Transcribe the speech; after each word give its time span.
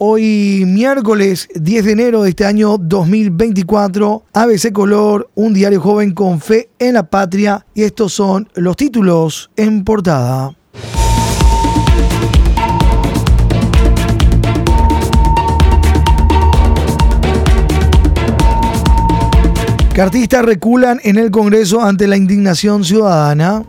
Hoy 0.00 0.64
miércoles 0.66 1.48
10 1.54 1.84
de 1.84 1.92
enero 1.92 2.22
de 2.24 2.30
este 2.30 2.44
año 2.44 2.78
2024, 2.78 4.24
ABC 4.32 4.72
Color, 4.72 5.30
un 5.36 5.54
diario 5.54 5.80
joven 5.80 6.14
con 6.14 6.40
fe 6.40 6.68
en 6.80 6.94
la 6.94 7.04
patria 7.04 7.64
y 7.74 7.84
estos 7.84 8.12
son 8.12 8.48
los 8.56 8.74
títulos 8.74 9.52
en 9.54 9.84
portada. 9.84 10.50
Cartistas 19.94 20.44
reculan 20.44 20.98
en 21.04 21.18
el 21.18 21.30
Congreso 21.30 21.80
ante 21.80 22.08
la 22.08 22.16
indignación 22.16 22.82
ciudadana. 22.82 23.62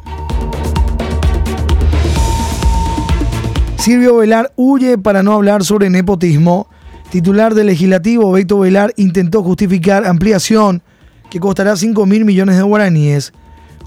Silvio 3.86 4.18
Velar 4.18 4.52
huye 4.56 4.98
para 4.98 5.22
no 5.22 5.32
hablar 5.34 5.64
sobre 5.64 5.92
nepotismo. 5.92 6.68
Titular 7.12 7.54
del 7.54 7.68
legislativo, 7.68 8.32
Beto 8.32 8.58
Velar, 8.58 8.92
intentó 8.98 9.44
justificar 9.44 10.08
ampliación 10.08 10.82
que 11.30 11.40
costará 11.40 11.76
5 11.76 12.04
mil 12.08 12.26
millones 12.26 12.58
de 12.58 12.64
guaraníes. 12.64 13.32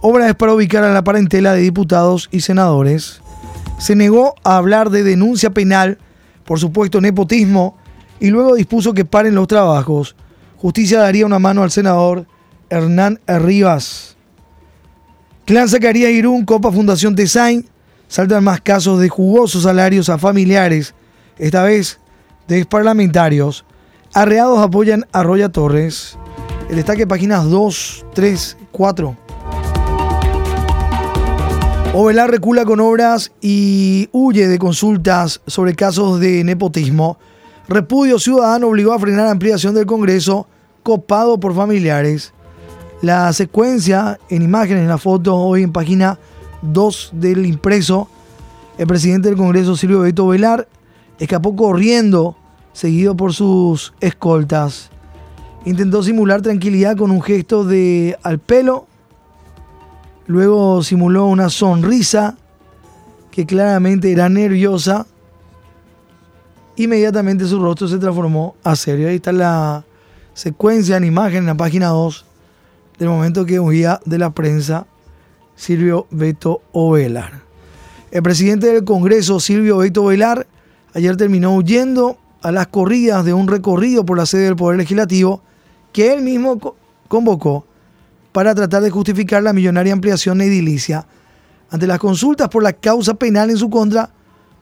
Obra 0.01 0.29
es 0.29 0.37
para 0.37 0.55
ubicar 0.55 0.85
a 0.85 0.93
la 0.93 1.03
parentela 1.03 1.53
de 1.53 1.63
diputados 1.63 2.29
y 2.31 2.43
senadores. 2.43 3.23
Se 3.79 3.97
negó 3.97 4.37
a 4.45 4.59
hablar 4.59 4.91
de 4.91 5.03
denuncia 5.03 5.51
penal 5.51 5.99
por 6.45 6.61
supuesto 6.61 7.01
nepotismo 7.01 7.77
y 8.21 8.29
luego 8.29 8.55
dispuso 8.55 8.95
que 8.95 9.05
paren 9.05 9.35
los 9.35 9.49
trabajos. 9.49 10.15
Justicia 10.59 11.01
daría 11.01 11.27
una 11.27 11.41
mano 11.41 11.65
al 11.65 11.73
senador 11.73 12.25
Hernán 12.71 13.19
Rivas. 13.27 14.17
Clan 15.45 15.69
Zacarías 15.69 16.13
Irún, 16.13 16.45
Copa 16.45 16.71
Fundación 16.71 17.17
Design 17.17 17.69
saltan 18.09 18.43
más 18.43 18.61
casos 18.61 18.99
de 18.99 19.09
jugosos 19.09 19.63
salarios 19.63 20.09
a 20.09 20.19
familiares, 20.19 20.95
esta 21.39 21.63
vez 21.63 22.01
de 22.49 22.65
parlamentarios. 22.65 23.65
Arreados 24.15 24.59
apoyan 24.59 25.07
a 25.13 25.23
Roya 25.23 25.51
Torres. 25.51 26.19
El 26.69 26.77
destaque 26.77 27.07
páginas 27.07 27.49
2, 27.49 28.07
3, 28.15 28.57
4. 28.73 29.17
Ovelar 31.95 32.31
recula 32.31 32.65
con 32.65 32.81
obras 32.81 33.33
y 33.41 34.09
huye 34.13 34.47
de 34.49 34.59
consultas 34.59 35.41
sobre 35.47 35.75
casos 35.75 36.21
de 36.21 36.45
nepotismo. 36.45 37.19
Repudio 37.69 38.19
ciudadano 38.19 38.69
obligó 38.69 38.93
a 38.93 38.99
frenar 38.99 39.27
ampliación 39.29 39.75
del 39.75 39.87
Congreso 39.87 40.47
copado 40.83 41.39
por 41.39 41.55
familiares. 41.55 42.33
La 43.03 43.33
secuencia 43.33 44.19
en 44.29 44.43
imágenes, 44.43 44.83
en 44.83 44.89
la 44.89 44.99
foto, 44.99 45.37
hoy 45.37 45.63
en 45.63 45.73
página 45.73 46.19
2 46.63 47.11
del 47.15 47.47
impreso, 47.47 48.09
el 48.79 48.87
presidente 48.87 49.29
del 49.29 49.37
Congreso, 49.37 49.77
Silvio 49.77 50.01
Beto 50.01 50.27
Velar, 50.29 50.69
escapó 51.19 51.57
corriendo, 51.57 52.37
seguido 52.73 53.17
por 53.17 53.35
sus 53.35 53.93
escoltas. 54.01 54.91
Intentó 55.65 56.03
simular 56.03 56.43
tranquilidad 56.43 56.97
con 56.97 57.11
un 57.11 57.21
gesto 57.21 57.65
de 57.65 58.17
al 58.23 58.39
pelo. 58.39 58.87
Luego 60.27 60.83
simuló 60.83 61.27
una 61.27 61.51
sonrisa 61.51 62.37
que 63.31 63.47
claramente 63.47 64.13
era 64.13 64.29
nerviosa. 64.29 65.07
Inmediatamente 66.77 67.47
su 67.47 67.61
rostro 67.61 67.89
se 67.89 67.99
transformó 67.99 68.55
a 68.63 68.77
serio. 68.77 69.09
Ahí 69.09 69.17
está 69.17 69.33
la 69.33 69.85
secuencia 70.35 70.97
en 70.97 71.05
imagen 71.05 71.39
en 71.39 71.47
la 71.47 71.57
página 71.57 71.89
2 71.89 72.25
del 72.99 73.09
momento 73.09 73.45
que 73.45 73.59
huía 73.59 74.01
de 74.05 74.19
la 74.19 74.31
prensa 74.31 74.87
Silvio 75.59 76.07
Beto 76.11 76.63
Ovelar. 76.73 77.43
El 78.13 78.23
presidente 78.23 78.69
del 78.69 78.85
Congreso, 78.85 79.41
Silvio 79.41 79.79
Beto 79.79 80.05
Velar, 80.05 80.47
ayer 80.95 81.17
terminó 81.17 81.55
huyendo 81.57 82.17
a 82.43 82.53
las 82.53 82.69
corridas 82.69 83.25
de 83.25 83.35
un 83.35 83.49
recorrido 83.49 84.07
por 84.07 84.17
la 84.17 84.25
sede 84.25 84.45
del 84.45 84.57
Poder 84.57 84.79
Legislativo 84.79 85.43
que 85.93 86.13
él 86.13 86.23
mismo 86.23 86.77
convocó 87.09 87.67
para 88.31 88.55
tratar 88.55 88.83
de 88.83 88.91
justificar 88.91 89.43
la 89.43 89.53
millonaria 89.53 89.93
ampliación 89.93 90.41
edilicia. 90.41 91.07
Ante 91.71 91.89
las 91.89 91.99
consultas 91.99 92.49
por 92.49 92.63
la 92.63 92.73
causa 92.73 93.15
penal 93.15 93.51
en 93.51 93.57
su 93.57 93.69
contra, 93.69 94.11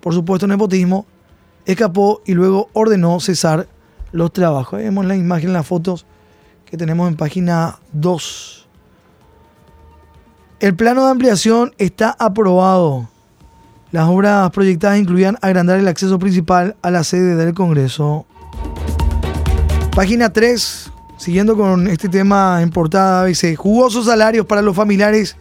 por 0.00 0.15
supuesto 0.15 0.47
nepotismo, 0.47 1.06
escapó 1.66 2.22
y 2.25 2.32
luego 2.32 2.70
ordenó 2.72 3.20
cesar 3.20 3.69
los 4.12 4.32
trabajos. 4.32 4.78
vemos 4.78 5.04
la 5.04 5.15
imagen, 5.15 5.53
las 5.53 5.66
fotos 5.66 6.06
que 6.65 6.78
tenemos 6.78 7.06
en 7.06 7.16
página 7.16 7.81
2. 7.93 8.66
El 10.59 10.75
plano 10.75 11.05
de 11.05 11.11
ampliación 11.11 11.75
está 11.77 12.17
aprobado. 12.19 13.11
Las 13.93 14.09
obras 14.09 14.50
proyectadas 14.53 14.99
incluían 14.99 15.37
agrandar 15.43 15.78
el 15.78 15.87
acceso 15.87 16.19
principal 16.19 16.77
a 16.81 16.91
la 16.91 17.05
sede 17.05 17.37
del 17.37 17.53
Congreso. 17.53 18.25
Página 19.94 20.33
3, 20.33 20.91
siguiendo 21.19 21.59
con 21.59 21.89
este 21.89 22.09
tema 22.09 22.62
en 22.62 22.71
portada, 22.71 23.27
dice, 23.27 23.55
jugosos 23.55 24.06
salarios 24.06 24.47
para 24.47 24.62
los 24.62 24.75
familiares 24.75 25.37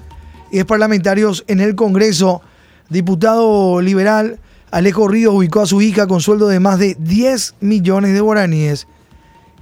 y 0.51 0.61
parlamentarios 0.65 1.45
en 1.47 1.61
el 1.61 1.75
Congreso. 1.75 2.41
Diputado 2.89 3.79
liberal 3.79 4.39
Alejo 4.69 5.07
Ríos 5.07 5.33
ubicó 5.33 5.61
a 5.61 5.65
su 5.65 5.81
hija 5.81 6.07
con 6.07 6.19
sueldo 6.19 6.49
de 6.49 6.59
más 6.59 6.77
de 6.77 6.97
10 6.99 7.55
millones 7.61 8.13
de 8.13 8.19
guaraníes. 8.19 8.85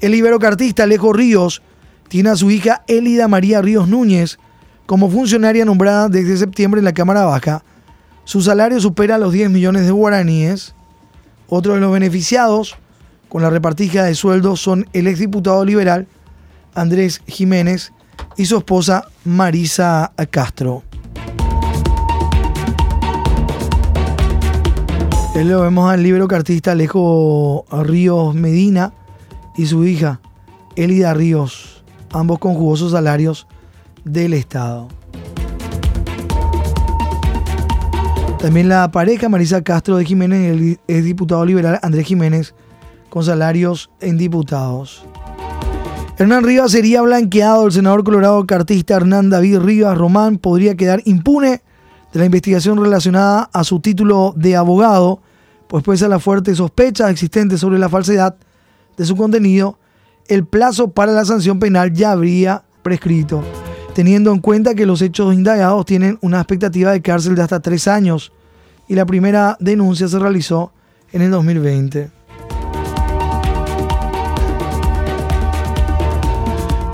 El 0.01 0.13
liberocartista 0.13 0.83
Alejo 0.83 1.13
Ríos 1.13 1.61
tiene 2.07 2.31
a 2.31 2.35
su 2.35 2.49
hija 2.49 2.83
Elida 2.87 3.27
María 3.27 3.61
Ríos 3.61 3.87
Núñez 3.87 4.39
como 4.85 5.09
funcionaria 5.09 5.65
nombrada 5.65 6.09
desde 6.09 6.37
septiembre 6.37 6.79
en 6.79 6.85
la 6.85 6.93
Cámara 6.93 7.25
Baja 7.25 7.63
su 8.25 8.41
salario 8.41 8.79
supera 8.79 9.17
los 9.17 9.33
10 9.33 9.49
millones 9.49 9.85
de 9.85 9.91
guaraníes. 9.91 10.73
Otro 11.49 11.73
de 11.73 11.81
los 11.81 11.91
beneficiados 11.91 12.77
con 13.27 13.41
la 13.41 13.49
repartija 13.49 14.03
de 14.03 14.15
sueldos 14.15 14.61
son 14.61 14.87
el 14.93 15.07
exdiputado 15.07 15.65
liberal 15.65 16.07
Andrés 16.73 17.21
Jiménez 17.27 17.91
y 18.37 18.45
su 18.45 18.57
esposa 18.57 19.09
Marisa 19.25 20.13
Castro. 20.29 20.83
Él 25.35 25.49
lo 25.49 25.61
vemos 25.61 25.91
al 25.91 26.01
libro 26.01 26.27
cartista 26.27 26.71
Alejo 26.71 27.65
Ríos 27.71 28.35
Medina 28.35 28.93
y 29.57 29.65
su 29.65 29.83
hija 29.83 30.21
Elida 30.75 31.13
Ríos, 31.13 31.83
ambos 32.11 32.39
con 32.39 32.53
jugosos 32.53 32.93
salarios 32.93 33.47
del 34.03 34.33
Estado. 34.33 34.87
También 38.43 38.67
la 38.67 38.91
pareja 38.91 39.29
Marisa 39.29 39.61
Castro 39.61 39.95
de 39.95 40.03
Jiménez 40.03 40.61
y 40.61 40.77
el 40.87 41.05
diputado 41.05 41.45
liberal 41.45 41.79
Andrés 41.81 42.05
Jiménez 42.05 42.53
con 43.09 43.23
salarios 43.23 43.89
en 44.01 44.17
diputados. 44.17 45.05
Hernán 46.17 46.43
Rivas 46.43 46.71
sería 46.71 47.01
blanqueado. 47.01 47.67
El 47.67 47.71
senador 47.71 48.03
colorado 48.03 48.45
cartista 48.45 48.95
Hernán 48.95 49.29
David 49.29 49.59
Rivas 49.59 49.97
Román 49.97 50.37
podría 50.37 50.75
quedar 50.75 51.01
impune 51.05 51.61
de 52.11 52.19
la 52.19 52.25
investigación 52.25 52.83
relacionada 52.83 53.49
a 53.53 53.63
su 53.63 53.79
título 53.79 54.33
de 54.35 54.57
abogado, 54.57 55.21
pues 55.67 55.83
pese 55.83 56.05
a 56.05 56.09
las 56.09 56.21
fuertes 56.21 56.57
sospechas 56.57 57.09
existentes 57.09 57.61
sobre 57.61 57.79
la 57.79 57.87
falsedad 57.87 58.35
de 58.97 59.05
su 59.05 59.15
contenido, 59.15 59.79
el 60.27 60.45
plazo 60.45 60.91
para 60.91 61.13
la 61.13 61.23
sanción 61.23 61.59
penal 61.59 61.93
ya 61.93 62.11
habría 62.11 62.63
prescrito 62.83 63.41
teniendo 63.93 64.31
en 64.31 64.39
cuenta 64.39 64.75
que 64.75 64.85
los 64.85 65.01
hechos 65.01 65.33
indagados 65.33 65.85
tienen 65.85 66.17
una 66.21 66.39
expectativa 66.39 66.91
de 66.91 67.01
cárcel 67.01 67.35
de 67.35 67.43
hasta 67.43 67.59
tres 67.59 67.87
años 67.87 68.31
y 68.87 68.95
la 68.95 69.05
primera 69.05 69.55
denuncia 69.59 70.07
se 70.07 70.19
realizó 70.19 70.71
en 71.11 71.21
el 71.21 71.31
2020. 71.31 72.09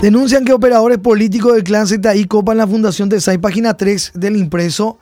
Denuncian 0.00 0.44
que 0.44 0.52
operadores 0.52 0.98
políticos 0.98 1.54
del 1.54 1.64
clan 1.64 1.86
ZI 1.86 2.24
copan 2.24 2.56
la 2.56 2.66
fundación 2.66 3.10
de 3.10 3.20
SAI, 3.20 3.36
página 3.36 3.76
3 3.76 4.12
del 4.14 4.36
impreso, 4.36 4.98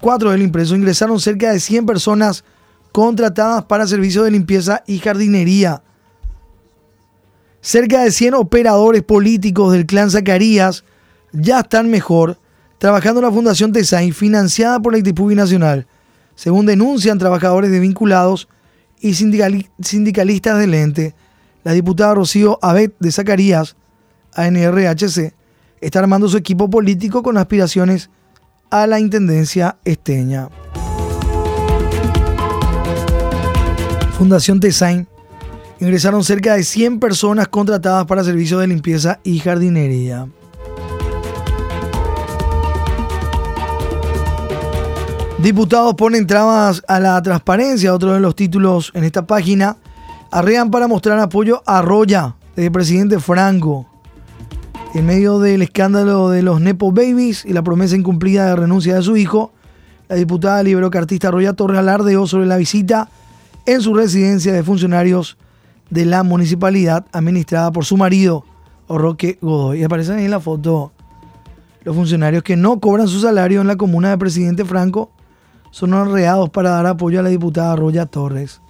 4 0.00 0.28
eh, 0.28 0.32
del 0.32 0.42
impreso, 0.42 0.74
ingresaron 0.74 1.20
cerca 1.20 1.52
de 1.52 1.60
100 1.60 1.86
personas 1.86 2.44
contratadas 2.90 3.64
para 3.66 3.86
servicios 3.86 4.24
de 4.24 4.32
limpieza 4.32 4.82
y 4.88 4.98
jardinería. 4.98 5.82
Cerca 7.60 8.02
de 8.02 8.10
100 8.10 8.34
operadores 8.34 9.02
políticos 9.02 9.72
del 9.72 9.86
clan 9.86 10.10
Zacarías 10.10 10.84
ya 11.32 11.60
están 11.60 11.90
mejor 11.90 12.38
trabajando 12.78 13.20
en 13.20 13.26
la 13.26 13.32
Fundación 13.32 13.72
Design 13.72 14.12
financiada 14.12 14.80
por 14.80 14.92
la 14.92 14.98
ITPUBI 14.98 15.34
Nacional, 15.34 15.86
según 16.34 16.66
denuncian 16.66 17.18
trabajadores 17.18 17.70
desvinculados 17.70 18.48
y 19.00 19.14
sindicalistas 19.14 20.58
del 20.58 20.74
ente. 20.74 21.14
La 21.64 21.72
diputada 21.72 22.14
Rocío 22.14 22.58
Abet 22.62 22.94
de 22.98 23.12
Zacarías, 23.12 23.76
ANRHC, 24.34 25.34
está 25.80 25.98
armando 25.98 26.28
su 26.28 26.36
equipo 26.36 26.70
político 26.70 27.22
con 27.22 27.36
aspiraciones 27.36 28.10
a 28.70 28.86
la 28.86 29.00
Intendencia 29.00 29.76
esteña. 29.84 30.48
Fundación 34.16 34.60
Design 34.60 35.06
ingresaron 35.80 36.24
cerca 36.24 36.54
de 36.54 36.64
100 36.64 36.98
personas 36.98 37.48
contratadas 37.48 38.04
para 38.06 38.24
servicios 38.24 38.60
de 38.60 38.66
limpieza 38.66 39.20
y 39.22 39.38
jardinería. 39.38 40.26
Diputados 45.42 45.94
ponen 45.94 46.26
trabas 46.26 46.82
a 46.88 46.98
la 46.98 47.22
transparencia, 47.22 47.94
otro 47.94 48.12
de 48.12 48.18
los 48.18 48.34
títulos 48.34 48.90
en 48.94 49.04
esta 49.04 49.24
página. 49.24 49.76
Arrean 50.32 50.68
para 50.72 50.88
mostrar 50.88 51.16
apoyo 51.20 51.62
a 51.64 51.80
Roya, 51.80 52.34
del 52.56 52.72
presidente 52.72 53.20
Franco. 53.20 53.86
En 54.94 55.06
medio 55.06 55.38
del 55.38 55.62
escándalo 55.62 56.28
de 56.30 56.42
los 56.42 56.60
Nepo 56.60 56.90
Babies 56.90 57.44
y 57.44 57.52
la 57.52 57.62
promesa 57.62 57.94
incumplida 57.94 58.46
de 58.46 58.56
renuncia 58.56 58.96
de 58.96 59.02
su 59.02 59.16
hijo, 59.16 59.52
la 60.08 60.16
diputada 60.16 60.60
liberocartista 60.64 61.30
Roya 61.30 61.52
Torres 61.52 61.78
alardeó 61.78 62.26
sobre 62.26 62.46
la 62.46 62.56
visita 62.56 63.08
en 63.64 63.80
su 63.80 63.94
residencia 63.94 64.52
de 64.52 64.64
funcionarios 64.64 65.38
de 65.88 66.04
la 66.04 66.24
municipalidad 66.24 67.06
administrada 67.12 67.70
por 67.70 67.84
su 67.84 67.96
marido, 67.96 68.44
Roque 68.88 69.38
Godoy. 69.40 69.82
Y 69.82 69.84
aparecen 69.84 70.18
en 70.18 70.32
la 70.32 70.40
foto 70.40 70.90
los 71.84 71.94
funcionarios 71.94 72.42
que 72.42 72.56
no 72.56 72.80
cobran 72.80 73.06
su 73.06 73.20
salario 73.20 73.60
en 73.60 73.68
la 73.68 73.76
comuna 73.76 74.10
de 74.10 74.18
Presidente 74.18 74.64
Franco 74.64 75.12
son 75.70 75.94
arreados 75.94 76.50
para 76.50 76.70
dar 76.70 76.86
apoyo 76.86 77.20
a 77.20 77.22
la 77.22 77.28
diputada 77.28 77.76
Roya 77.76 78.06
Torres. 78.06 78.60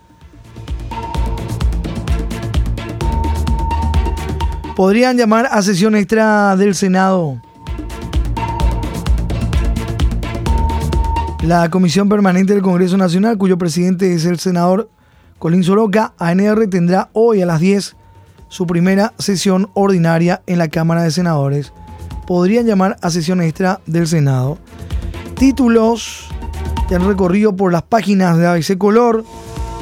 Podrían 4.76 5.16
llamar 5.16 5.48
a 5.50 5.60
sesión 5.62 5.96
extra 5.96 6.54
del 6.56 6.74
Senado. 6.74 7.42
La 11.42 11.68
Comisión 11.70 12.08
Permanente 12.08 12.52
del 12.52 12.62
Congreso 12.62 12.96
Nacional, 12.96 13.38
cuyo 13.38 13.58
presidente 13.58 14.12
es 14.12 14.24
el 14.24 14.38
senador 14.38 14.90
Colín 15.38 15.62
Soroca, 15.62 16.14
ANR, 16.18 16.68
tendrá 16.68 17.10
hoy 17.12 17.42
a 17.42 17.46
las 17.46 17.60
10 17.60 17.96
su 18.48 18.66
primera 18.66 19.14
sesión 19.18 19.70
ordinaria 19.74 20.42
en 20.46 20.58
la 20.58 20.68
Cámara 20.68 21.02
de 21.04 21.12
Senadores. 21.12 21.72
Podrían 22.26 22.66
llamar 22.66 22.96
a 23.02 23.10
sesión 23.10 23.40
extra 23.40 23.80
del 23.86 24.06
Senado. 24.08 24.58
Títulos 25.36 26.28
han 26.94 27.06
recorrido 27.06 27.55
por 27.55 27.70
las 27.70 27.82
páginas 27.82 28.38
de 28.38 28.46
ABC 28.46 28.79
Color. 28.79 29.25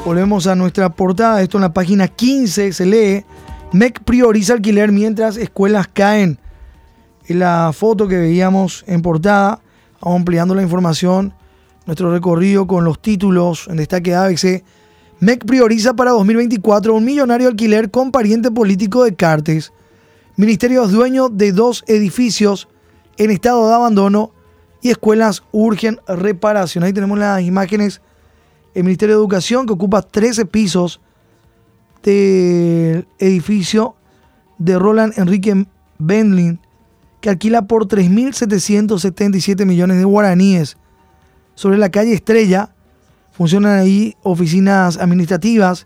Volvemos 0.05 0.45
a 0.47 0.55
nuestra 0.55 0.89
portada. 0.89 1.41
Esto 1.41 1.57
en 1.57 1.61
la 1.61 1.73
página 1.73 2.07
15 2.07 2.73
se 2.73 2.85
lee. 2.85 3.25
MEC 3.71 4.03
prioriza 4.03 4.53
alquiler 4.53 4.91
mientras 4.91 5.37
escuelas 5.37 5.87
caen. 5.87 6.37
En 7.25 7.39
la 7.39 7.71
foto 7.73 8.07
que 8.07 8.17
veíamos 8.17 8.83
en 8.87 9.01
portada, 9.01 9.61
ampliando 10.01 10.53
la 10.53 10.63
información, 10.63 11.33
nuestro 11.85 12.11
recorrido 12.11 12.67
con 12.67 12.83
los 12.83 13.01
títulos 13.01 13.67
en 13.69 13.77
destaque 13.77 14.13
ABC. 14.13 14.63
MEC 15.19 15.45
prioriza 15.45 15.93
para 15.93 16.11
2024 16.11 16.93
un 16.93 17.05
millonario 17.05 17.47
alquiler 17.47 17.89
con 17.89 18.11
pariente 18.11 18.51
político 18.51 19.03
de 19.03 19.15
Cartes. 19.15 19.71
Ministerio 20.35 20.83
es 20.83 20.91
dueño 20.91 21.29
de 21.29 21.53
dos 21.53 21.83
edificios 21.87 22.67
en 23.17 23.31
estado 23.31 23.67
de 23.67 23.75
abandono 23.75 24.31
y 24.81 24.89
escuelas 24.89 25.43
urgen 25.51 25.99
reparación. 26.07 26.83
Ahí 26.83 26.93
tenemos 26.93 27.17
las 27.17 27.41
imágenes. 27.41 28.01
El 28.73 28.83
Ministerio 28.83 29.15
de 29.15 29.21
Educación 29.21 29.65
que 29.65 29.73
ocupa 29.73 30.01
13 30.01 30.45
pisos 30.45 31.01
del 32.03 33.07
edificio 33.17 33.95
de 34.59 34.77
Roland 34.77 35.13
Enrique 35.17 35.65
Bendlin 35.97 36.59
que 37.21 37.29
alquila 37.29 37.63
por 37.63 37.87
3.777 37.87 39.65
millones 39.65 39.97
de 39.97 40.03
guaraníes 40.03 40.77
sobre 41.55 41.79
la 41.79 41.89
calle 41.89 42.13
Estrella 42.13 42.75
Funcionan 43.37 43.77
ahí 43.77 44.15
oficinas 44.23 44.97
administrativas 44.97 45.85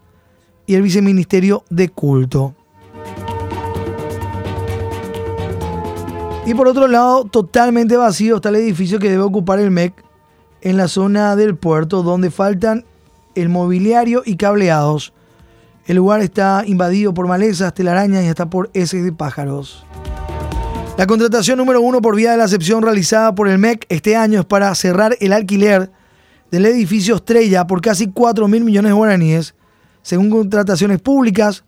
y 0.67 0.75
el 0.75 0.83
viceministerio 0.83 1.65
de 1.69 1.89
culto. 1.89 2.55
Y 6.51 6.53
por 6.53 6.67
otro 6.67 6.89
lado, 6.89 7.23
totalmente 7.23 7.95
vacío 7.95 8.35
está 8.35 8.49
el 8.49 8.57
edificio 8.57 8.99
que 8.99 9.09
debe 9.09 9.23
ocupar 9.23 9.61
el 9.61 9.71
MEC 9.71 9.93
en 10.59 10.75
la 10.75 10.89
zona 10.89 11.37
del 11.37 11.55
puerto, 11.55 12.03
donde 12.03 12.29
faltan 12.29 12.83
el 13.35 13.47
mobiliario 13.47 14.21
y 14.25 14.35
cableados. 14.35 15.13
El 15.85 15.95
lugar 15.95 16.19
está 16.19 16.65
invadido 16.67 17.13
por 17.13 17.25
malezas, 17.25 17.73
telarañas 17.73 18.25
y 18.25 18.27
hasta 18.27 18.49
por 18.49 18.69
heces 18.73 19.01
de 19.05 19.13
pájaros. 19.13 19.85
La 20.97 21.07
contratación 21.07 21.57
número 21.57 21.79
uno 21.79 22.01
por 22.01 22.17
vía 22.17 22.31
de 22.31 22.37
la 22.37 22.43
excepción 22.43 22.83
realizada 22.83 23.33
por 23.33 23.47
el 23.47 23.57
MEC 23.57 23.85
este 23.87 24.17
año 24.17 24.41
es 24.41 24.45
para 24.45 24.75
cerrar 24.75 25.15
el 25.21 25.31
alquiler 25.31 25.89
del 26.51 26.65
edificio 26.65 27.15
Estrella 27.15 27.65
por 27.65 27.79
casi 27.79 28.11
4 28.11 28.49
mil 28.49 28.65
millones 28.65 28.89
de 28.89 28.97
guaraníes. 28.97 29.55
Según 30.01 30.29
contrataciones 30.29 30.99
públicas, 30.99 31.63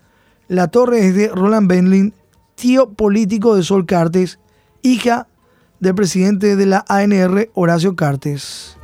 la 0.49 0.67
torre 0.67 1.07
es 1.07 1.15
de 1.15 1.29
Roland 1.29 1.69
Benlin, 1.69 2.13
tío 2.55 2.89
político 2.89 3.55
de 3.55 3.63
Sol 3.63 3.85
Cartes, 3.85 4.39
hija 4.83 5.27
del 5.79 5.95
presidente 5.95 6.55
de 6.55 6.65
la 6.65 6.85
ANR, 6.87 7.49
Horacio 7.55 7.95
Cartes. 7.95 8.77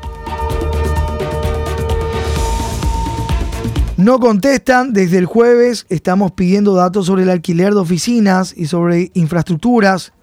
No 3.97 4.19
contestan, 4.19 4.93
desde 4.93 5.17
el 5.17 5.25
jueves 5.25 5.85
estamos 5.89 6.31
pidiendo 6.31 6.73
datos 6.73 7.05
sobre 7.05 7.23
el 7.23 7.29
alquiler 7.29 7.73
de 7.73 7.81
oficinas 7.81 8.53
y 8.55 8.65
sobre 8.65 9.11
infraestructuras 9.13 10.13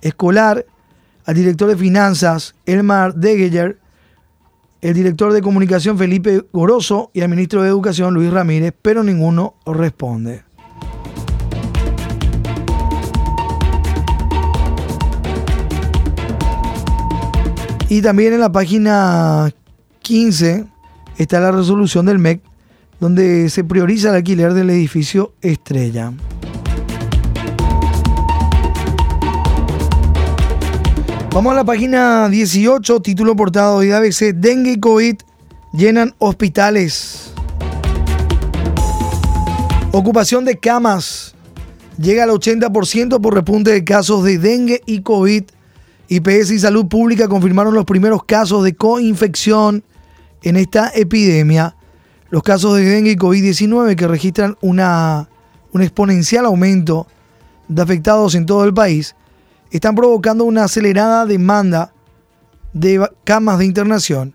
escolar 0.00 0.66
al 1.24 1.34
director 1.36 1.68
de 1.68 1.76
finanzas, 1.76 2.56
Elmar 2.66 3.14
Degeyer, 3.14 3.78
el 4.80 4.94
director 4.94 5.32
de 5.32 5.40
comunicación 5.40 5.96
Felipe 5.96 6.44
Goroso 6.52 7.12
y 7.14 7.20
el 7.20 7.28
ministro 7.28 7.62
de 7.62 7.68
Educación 7.68 8.12
Luis 8.14 8.32
Ramírez, 8.32 8.74
pero 8.82 9.04
ninguno 9.04 9.54
responde. 9.64 10.42
Y 17.92 18.00
también 18.00 18.32
en 18.32 18.40
la 18.40 18.50
página 18.50 19.52
15 20.00 20.64
está 21.18 21.40
la 21.40 21.52
resolución 21.52 22.06
del 22.06 22.18
MEC, 22.18 22.40
donde 22.98 23.50
se 23.50 23.64
prioriza 23.64 24.08
el 24.08 24.14
alquiler 24.14 24.54
del 24.54 24.70
edificio 24.70 25.34
Estrella. 25.42 26.10
Vamos 31.34 31.52
a 31.52 31.56
la 31.56 31.64
página 31.64 32.30
18, 32.30 33.02
título 33.02 33.36
portado 33.36 33.80
de 33.80 33.92
ABC, 33.92 34.32
dengue 34.36 34.72
y 34.72 34.80
COVID 34.80 35.16
llenan 35.74 36.14
hospitales. 36.16 37.34
Ocupación 39.92 40.46
de 40.46 40.56
camas 40.56 41.34
llega 41.98 42.24
al 42.24 42.30
80% 42.30 43.20
por 43.20 43.34
repunte 43.34 43.70
de 43.70 43.84
casos 43.84 44.24
de 44.24 44.38
dengue 44.38 44.80
y 44.86 45.02
COVID. 45.02 45.44
IPS 46.14 46.50
y 46.50 46.58
Salud 46.58 46.88
Pública 46.88 47.26
confirmaron 47.26 47.72
los 47.72 47.86
primeros 47.86 48.24
casos 48.24 48.64
de 48.64 48.74
coinfección 48.74 49.82
en 50.42 50.56
esta 50.56 50.92
epidemia. 50.94 51.74
Los 52.28 52.42
casos 52.42 52.76
de 52.76 52.84
dengue 52.84 53.12
y 53.12 53.16
COVID-19 53.16 53.96
que 53.96 54.06
registran 54.06 54.58
una, 54.60 55.30
un 55.72 55.80
exponencial 55.80 56.44
aumento 56.44 57.06
de 57.68 57.80
afectados 57.80 58.34
en 58.34 58.44
todo 58.44 58.64
el 58.64 58.74
país 58.74 59.16
están 59.70 59.94
provocando 59.94 60.44
una 60.44 60.64
acelerada 60.64 61.24
demanda 61.24 61.94
de 62.74 63.08
camas 63.24 63.58
de 63.58 63.64
internación. 63.64 64.34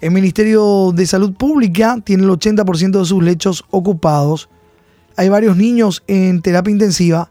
El 0.00 0.10
Ministerio 0.10 0.90
de 0.92 1.06
Salud 1.06 1.34
Pública 1.34 1.98
tiene 2.02 2.24
el 2.24 2.30
80% 2.30 2.98
de 2.98 3.04
sus 3.04 3.22
lechos 3.22 3.64
ocupados. 3.70 4.48
Hay 5.16 5.28
varios 5.28 5.56
niños 5.56 6.02
en 6.08 6.42
terapia 6.42 6.72
intensiva. 6.72 7.30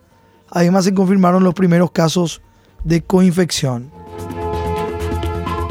Además 0.49 0.85
se 0.85 0.93
confirmaron 0.93 1.43
los 1.43 1.53
primeros 1.53 1.91
casos 1.91 2.41
de 2.83 3.01
coinfección. 3.01 3.91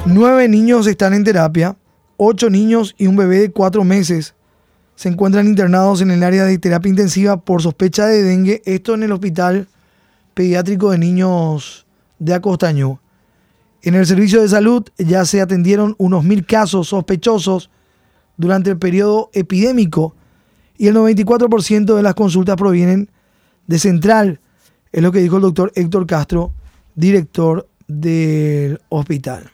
Nueve 0.07 0.49
niños 0.49 0.87
están 0.87 1.15
en 1.15 1.25
terapia. 1.25 1.77
Ocho 2.17 2.51
niños 2.51 2.95
y 2.99 3.07
un 3.07 3.17
bebé 3.17 3.39
de 3.39 3.51
cuatro 3.51 3.85
meses 3.85 4.35
se 4.95 5.09
encuentran 5.09 5.47
internados 5.47 6.03
en 6.03 6.11
el 6.11 6.23
área 6.23 6.45
de 6.45 6.59
terapia 6.59 6.91
intensiva 6.91 7.39
por 7.39 7.63
sospecha 7.63 8.07
de 8.07 8.23
dengue. 8.23 8.63
Esto 8.65 8.95
en 8.95 9.03
el 9.03 9.13
hospital 9.13 9.69
pediátrico 10.35 10.91
de 10.91 10.99
niños 10.99 11.87
de 12.19 12.35
Acostaño. 12.35 13.01
En 13.83 13.95
el 13.95 14.07
servicio 14.07 14.43
de 14.43 14.49
salud 14.49 14.85
ya 14.99 15.25
se 15.25 15.41
atendieron 15.41 15.95
unos 15.99 16.25
mil 16.25 16.45
casos 16.45 16.89
sospechosos 16.89 17.71
durante 18.37 18.71
el 18.71 18.79
periodo 18.79 19.31
epidémico 19.33 20.15
y 20.77 20.89
el 20.89 20.97
94% 20.97 21.95
de 21.95 22.03
las 22.03 22.15
consultas 22.15 22.57
provienen 22.57 23.11
de 23.67 23.79
Central, 23.79 24.41
es 24.93 25.03
lo 25.03 25.13
que 25.13 25.21
dijo 25.21 25.37
el 25.37 25.43
doctor 25.43 25.73
Héctor 25.75 26.07
Castro, 26.07 26.53
director 26.95 27.69
del 27.89 28.81
hospital. 28.89 29.51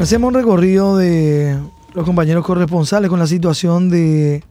Hacemos 0.00 0.28
un 0.28 0.34
recorrido 0.34 0.96
de 0.96 1.58
los 1.92 2.06
compañeros 2.06 2.42
corresponsales 2.46 3.10
con 3.10 3.18
la 3.18 3.26
situación 3.26 3.90
de 3.90 4.42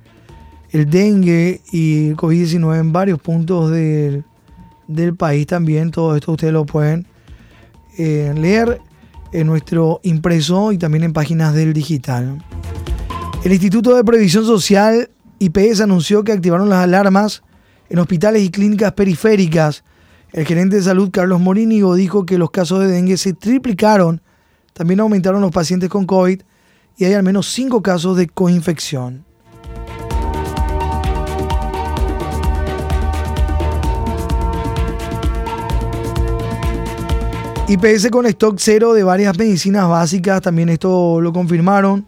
el 0.69 0.87
dengue 0.87 1.61
y 1.71 2.09
el 2.09 2.15
COVID-19 2.15 2.79
en 2.79 2.93
varios 2.93 3.19
puntos 3.19 3.71
del, 3.71 4.23
país 5.17 5.47
también. 5.47 5.89
Todo 5.89 6.15
esto 6.15 6.33
ustedes 6.33 6.53
lo 6.53 6.67
pueden 6.67 7.07
eh, 7.99 8.33
leer 8.33 8.79
en 9.33 9.45
nuestro 9.45 9.99
impreso 10.03 10.71
y 10.71 10.77
también 10.77 11.03
en 11.03 11.11
páginas 11.11 11.53
del 11.53 11.73
digital. 11.73 12.41
El 13.43 13.51
Instituto 13.51 13.93
de 13.93 14.05
Previsión 14.05 14.45
Social 14.45 15.09
IPS 15.39 15.81
anunció 15.81 16.23
que 16.23 16.31
activaron 16.31 16.69
las 16.69 16.81
alarmas 16.81 17.43
en 17.89 17.99
hospitales 17.99 18.41
y 18.41 18.51
clínicas 18.51 18.93
periféricas. 18.93 19.83
El 20.31 20.45
gerente 20.45 20.77
de 20.77 20.81
salud 20.81 21.09
Carlos 21.11 21.41
Morínigo 21.41 21.93
dijo 21.95 22.25
que 22.25 22.37
los 22.37 22.51
casos 22.51 22.79
de 22.79 22.87
dengue 22.87 23.17
se 23.17 23.33
triplicaron, 23.33 24.21
también 24.71 25.01
aumentaron 25.01 25.41
los 25.41 25.51
pacientes 25.51 25.89
con 25.89 26.05
COVID 26.05 26.41
y 26.95 27.03
hay 27.03 27.13
al 27.15 27.23
menos 27.23 27.47
cinco 27.47 27.83
casos 27.83 28.15
de 28.15 28.27
coinfección. 28.27 29.25
IPS 37.69 38.09
con 38.09 38.25
stock 38.25 38.55
cero 38.57 38.93
de 38.93 39.03
varias 39.03 39.37
medicinas 39.37 39.87
básicas, 39.87 40.41
también 40.41 40.69
esto 40.69 41.21
lo 41.21 41.31
confirmaron. 41.31 42.07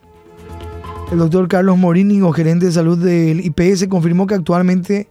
El 1.11 1.19
doctor 1.19 1.47
Carlos 1.47 1.77
Morínigo, 1.77 2.33
gerente 2.33 2.65
de 2.65 2.71
salud 2.71 2.97
del 2.97 3.45
IPS, 3.45 3.87
confirmó 3.87 4.25
que 4.25 4.33
actualmente 4.33 5.07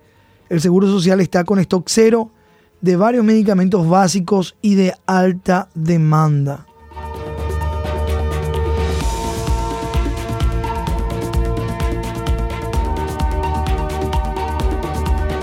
el 0.48 0.60
Seguro 0.60 0.88
Social 0.88 1.20
está 1.20 1.44
con 1.44 1.60
stock 1.60 1.84
cero 1.86 2.32
de 2.80 2.96
varios 2.96 3.24
medicamentos 3.24 3.88
básicos 3.88 4.56
y 4.60 4.74
de 4.74 4.92
alta 5.06 5.68
demanda. 5.76 6.66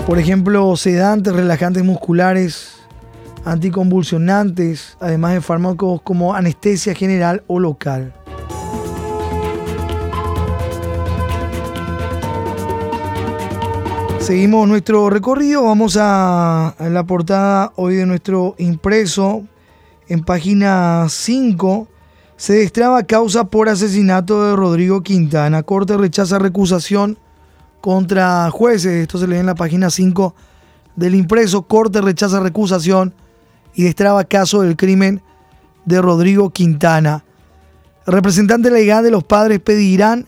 Por 0.06 0.18
ejemplo, 0.18 0.76
sedantes, 0.76 1.32
relajantes 1.32 1.82
musculares, 1.82 2.77
anticonvulsionantes, 3.44 4.96
además 5.00 5.34
de 5.34 5.40
fármacos 5.40 6.02
como 6.02 6.34
anestesia 6.34 6.94
general 6.94 7.42
o 7.46 7.58
local. 7.58 8.12
Seguimos 14.28 14.68
nuestro 14.68 15.08
recorrido, 15.08 15.64
vamos 15.64 15.96
a, 15.98 16.74
la 16.78 17.04
portada 17.04 17.72
hoy 17.76 17.94
de 17.94 18.04
nuestro 18.04 18.54
impreso. 18.58 19.44
En 20.06 20.22
página 20.22 21.06
5 21.08 21.88
se 22.36 22.52
destraba 22.52 23.04
causa 23.04 23.44
por 23.44 23.70
asesinato 23.70 24.44
de 24.44 24.54
Rodrigo 24.54 25.02
Quintana. 25.02 25.62
Corte 25.62 25.96
rechaza 25.96 26.38
recusación 26.38 27.16
contra 27.80 28.50
jueces. 28.50 29.00
Esto 29.00 29.16
se 29.16 29.26
lee 29.26 29.36
en 29.36 29.46
la 29.46 29.54
página 29.54 29.88
5 29.88 30.34
del 30.94 31.14
impreso. 31.14 31.62
Corte 31.62 32.02
rechaza 32.02 32.38
recusación 32.40 33.14
y 33.74 33.84
destraba 33.84 34.24
caso 34.24 34.62
del 34.62 34.76
crimen 34.76 35.22
de 35.84 36.00
Rodrigo 36.02 36.50
Quintana. 36.50 37.24
El 38.06 38.12
representante 38.12 38.70
legal 38.70 39.04
de 39.04 39.10
los 39.10 39.24
padres 39.24 39.60
pedirán 39.60 40.26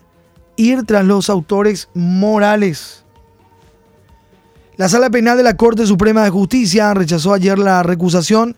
ir 0.57 0.85
tras 0.85 1.05
los 1.05 1.31
autores 1.31 1.89
morales. 1.95 3.05
La 4.77 4.89
Sala 4.89 5.11
Penal 5.11 5.37
de 5.37 5.43
la 5.43 5.57
Corte 5.57 5.87
Suprema 5.87 6.25
de 6.25 6.31
Justicia 6.31 6.95
rechazó 6.95 7.35
ayer 7.35 7.59
la 7.59 7.83
recusación 7.83 8.57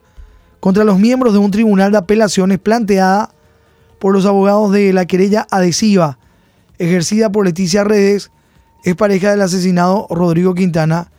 contra 0.61 0.85
los 0.85 0.99
miembros 0.99 1.33
de 1.33 1.39
un 1.39 1.51
tribunal 1.51 1.93
de 1.93 1.99
apelaciones 1.99 2.59
planteada 2.59 3.31
por 3.99 4.13
los 4.13 4.27
abogados 4.27 4.73
de 4.73 4.93
la 4.93 5.07
querella 5.07 5.47
adhesiva 5.51 6.19
ejercida 6.83 7.31
por 7.31 7.45
Leticia 7.45 7.85
Redes, 7.85 8.31
es 8.85 8.97
pareja 8.97 9.31
del 9.31 9.43
asesinado 9.43 10.07
Rodrigo 10.11 10.55
Quintana, 10.55 11.11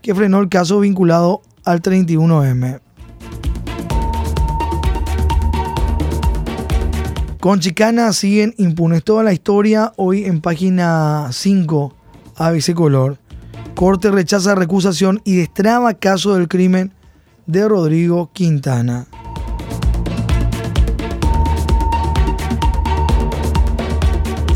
que 0.00 0.14
frenó 0.14 0.40
el 0.40 0.48
caso 0.48 0.80
vinculado 0.80 1.42
al 1.64 1.82
31M. 1.82 2.80
Con 7.40 7.60
Chicana 7.60 8.12
siguen 8.12 8.52
impunes 8.58 9.04
toda 9.04 9.22
la 9.22 9.32
historia 9.32 9.92
hoy 9.94 10.24
en 10.24 10.40
página 10.40 11.28
5 11.30 11.94
ABC 12.34 12.74
Color. 12.74 13.16
Corte 13.76 14.10
rechaza 14.10 14.56
recusación 14.56 15.20
y 15.22 15.36
destraba 15.36 15.94
caso 15.94 16.34
del 16.34 16.48
crimen 16.48 16.92
de 17.46 17.68
Rodrigo 17.68 18.30
Quintana. 18.32 19.06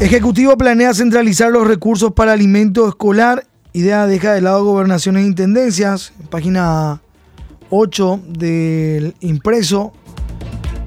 Ejecutivo 0.01 0.57
planea 0.57 0.93
centralizar 0.93 1.53
los 1.53 1.65
recursos 1.65 2.13
para 2.13 2.33
alimento 2.33 2.89
escolar. 2.89 3.47
Idea 3.73 4.09
deja 4.09 4.33
de 4.33 4.41
lado 4.41 4.65
gobernaciones 4.65 5.23
e 5.23 5.29
intendencias. 5.29 6.13
Página 6.31 7.01
8 7.71 8.23
del 8.27 9.15
impreso. 9.21 9.93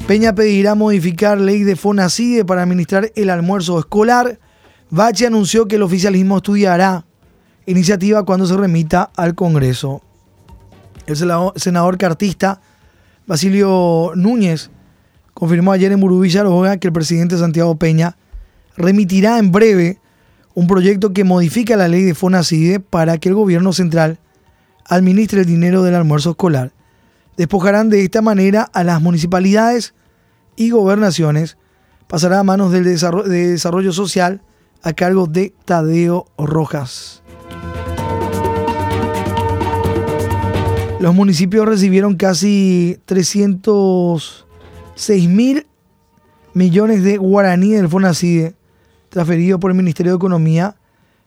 Peña 0.07 0.35
pedirá 0.35 0.75
modificar 0.75 1.39
ley 1.39 1.63
de 1.63 1.75
FONACIDE 1.75 2.45
para 2.45 2.61
administrar 2.61 3.11
el 3.15 3.31
almuerzo 3.31 3.79
escolar. 3.79 4.39
Bache 4.91 5.25
anunció 5.25 5.67
que 5.67 5.77
el 5.77 5.81
oficialismo 5.81 6.37
estudiará 6.37 7.05
iniciativa 7.65 8.23
cuando 8.23 8.45
se 8.45 8.55
remita 8.55 9.09
al 9.15 9.33
Congreso. 9.33 10.03
El 11.07 11.17
senador 11.55 11.97
cartista 11.97 12.61
Basilio 13.25 14.11
Núñez 14.15 14.69
confirmó 15.33 15.71
ayer 15.71 15.91
en 15.91 15.99
Burubí 15.99 16.29
que 16.31 16.87
el 16.87 16.93
presidente 16.93 17.39
Santiago 17.39 17.75
Peña 17.75 18.15
remitirá 18.77 19.39
en 19.39 19.51
breve 19.51 19.99
un 20.53 20.67
proyecto 20.67 21.13
que 21.13 21.23
modifica 21.23 21.75
la 21.77 21.87
ley 21.87 22.03
de 22.03 22.13
FONACIDE 22.13 22.79
para 22.79 23.17
que 23.17 23.29
el 23.29 23.35
gobierno 23.35 23.73
central 23.73 24.19
administre 24.85 25.41
el 25.41 25.47
dinero 25.47 25.81
del 25.81 25.95
almuerzo 25.95 26.29
escolar. 26.29 26.74
Despojarán 27.37 27.89
de 27.89 28.03
esta 28.03 28.21
manera 28.21 28.69
a 28.73 28.83
las 28.83 29.01
municipalidades 29.01 29.93
y 30.55 30.69
gobernaciones, 30.69 31.57
pasará 32.07 32.39
a 32.39 32.43
manos 32.43 32.71
del 32.71 32.85
de 32.85 33.49
desarrollo 33.49 33.91
social 33.91 34.41
a 34.81 34.93
cargo 34.93 35.27
de 35.27 35.53
Tadeo 35.65 36.27
Rojas. 36.37 37.21
Los 40.99 41.13
municipios 41.13 41.67
recibieron 41.67 42.15
casi 42.15 42.99
306 43.05 45.29
mil 45.29 45.67
millones 46.53 47.03
de 47.03 47.17
guaraníes 47.17 47.81
del 47.81 47.89
FONACIDE 47.89 48.55
transferidos 49.09 49.59
por 49.59 49.71
el 49.71 49.77
Ministerio 49.77 50.13
de 50.13 50.17
Economía, 50.17 50.77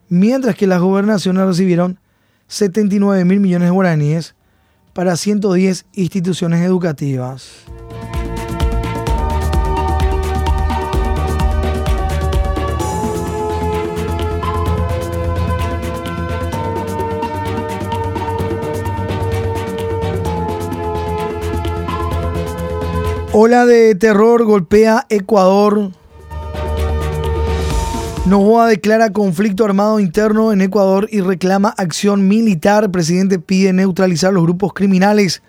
mientras 0.09 0.57
que 0.57 0.67
las 0.67 0.81
gobernaciones 0.81 1.47
recibieron 1.47 2.01
79 2.49 3.27
mil 3.27 3.41
millones 3.41 3.69
de 3.69 3.73
guaraníes 3.73 4.35
para 4.99 5.17
110 5.17 5.87
instituciones 5.93 6.61
educativas. 6.63 7.53
Ola 23.33 23.67
de 23.67 23.95
terror 23.95 24.45
golpea 24.45 25.07
Ecuador. 25.11 25.93
Novoa 28.29 28.67
declara 28.67 29.11
conflicto 29.11 29.65
armado 29.65 29.99
interno 29.99 30.53
en 30.53 30.61
Ecuador 30.61 31.09
y 31.11 31.23
reclama 31.23 31.71
acción 31.79 32.29
militar. 32.29 32.91
presidente 32.91 33.39
pide 33.39 33.73
neutralizar 33.73 34.35
los 34.35 34.43
grupos 34.43 34.75
criminales 34.75 35.43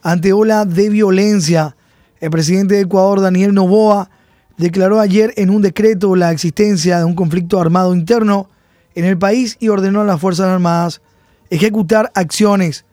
ante 0.00 0.32
ola 0.32 0.64
de 0.64 0.90
violencia. 0.90 1.74
El 2.20 2.30
presidente 2.30 2.76
de 2.76 2.82
Ecuador, 2.82 3.20
Daniel 3.20 3.52
Novoa, 3.52 4.10
declaró 4.56 5.00
ayer 5.00 5.34
en 5.38 5.50
un 5.50 5.60
decreto 5.60 6.14
la 6.14 6.30
existencia 6.30 6.98
de 6.98 7.04
un 7.04 7.16
conflicto 7.16 7.60
armado 7.60 7.96
interno 7.96 8.48
en 8.94 9.06
el 9.06 9.18
país 9.18 9.56
y 9.58 9.66
ordenó 9.66 10.02
a 10.02 10.04
las 10.04 10.20
Fuerzas 10.20 10.46
Armadas 10.46 11.02
ejecutar 11.50 12.12
acciones. 12.14 12.84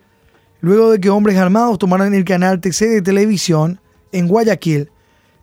Luego 0.61 0.89
de 0.89 0.99
que 0.99 1.11
hombres 1.11 1.37
armados 1.37 1.77
tomaran 1.77 2.15
el 2.15 2.25
canal 2.25 2.59
TC 2.59 2.87
de 2.87 3.01
televisión, 3.03 3.79
en 4.11 4.27
Guayaquil, 4.27 4.89